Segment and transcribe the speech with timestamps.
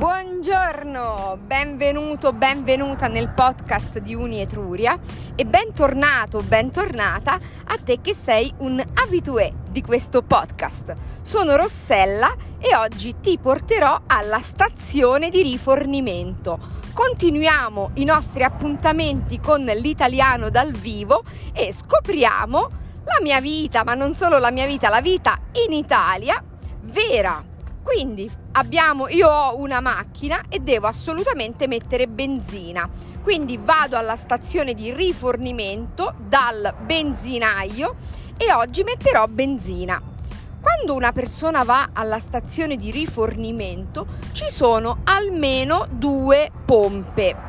[0.00, 4.98] Buongiorno, benvenuto, benvenuta nel podcast di Uni Etruria
[5.34, 10.96] e bentornato, bentornata a te che sei un abitué di questo podcast.
[11.20, 16.58] Sono Rossella e oggi ti porterò alla stazione di rifornimento.
[16.94, 22.68] Continuiamo i nostri appuntamenti con l'italiano dal vivo e scopriamo
[23.04, 26.42] la mia vita, ma non solo la mia vita, la vita in Italia
[26.84, 27.44] vera
[27.82, 32.88] quindi abbiamo, io ho una macchina e devo assolutamente mettere benzina.
[33.22, 37.94] Quindi vado alla stazione di rifornimento dal benzinaio
[38.36, 40.00] e oggi metterò benzina.
[40.60, 47.48] Quando una persona va alla stazione di rifornimento ci sono almeno due pompe.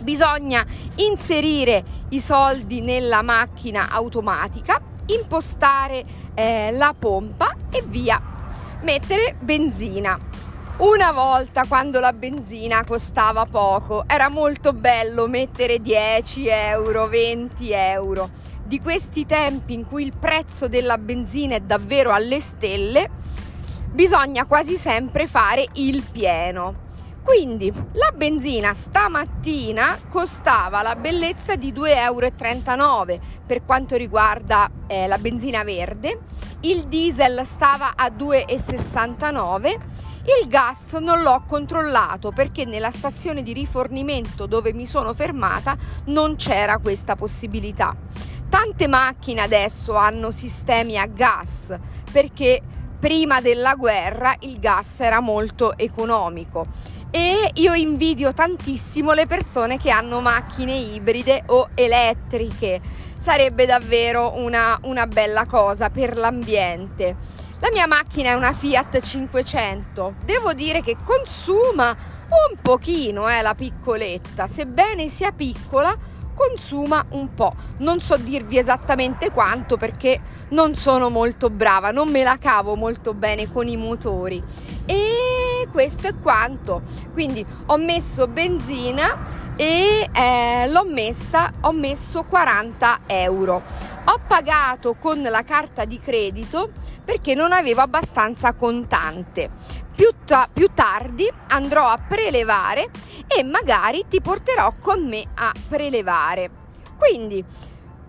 [0.00, 0.64] Bisogna
[0.96, 6.04] inserire i soldi nella macchina automatica, impostare
[6.34, 8.35] eh, la pompa e via
[8.86, 10.16] mettere benzina.
[10.76, 18.30] Una volta quando la benzina costava poco, era molto bello mettere 10 euro, 20 euro.
[18.62, 23.10] Di questi tempi in cui il prezzo della benzina è davvero alle stelle,
[23.90, 26.85] bisogna quasi sempre fare il pieno.
[27.26, 35.18] Quindi la benzina stamattina costava la bellezza di 2,39 euro per quanto riguarda eh, la
[35.18, 36.20] benzina verde,
[36.60, 39.76] il diesel stava a 2,69
[40.40, 46.36] il gas non l'ho controllato perché nella stazione di rifornimento dove mi sono fermata non
[46.36, 47.96] c'era questa possibilità.
[48.48, 51.76] Tante macchine adesso hanno sistemi a gas
[52.12, 52.62] perché
[53.00, 59.90] prima della guerra il gas era molto economico e io invidio tantissimo le persone che
[59.90, 62.80] hanno macchine ibride o elettriche.
[63.18, 67.16] Sarebbe davvero una, una bella cosa per l'ambiente.
[67.60, 70.14] La mia macchina è una Fiat 500.
[70.24, 75.96] Devo dire che consuma un pochino, eh, la piccoletta, sebbene sia piccola
[76.36, 77.54] consuma un po'.
[77.78, 83.14] Non so dirvi esattamente quanto perché non sono molto brava, non me la cavo molto
[83.14, 84.42] bene con i motori.
[84.84, 85.35] E
[85.66, 86.82] questo è quanto.
[87.12, 93.62] Quindi ho messo benzina e eh, l'ho messa, ho messo 40 euro.
[94.04, 96.70] Ho pagato con la carta di credito
[97.04, 99.50] perché non avevo abbastanza contante.
[99.94, 102.90] Più, ta- più tardi andrò a prelevare
[103.26, 106.50] e magari ti porterò con me a prelevare.
[106.98, 107.42] Quindi,